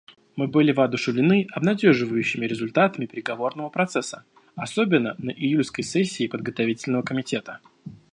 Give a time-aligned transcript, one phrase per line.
[0.35, 7.59] Мы были воодушевлены обнадеживающими результатами переговорного процесса, особенно на июльской сессии Подготовительного комитета.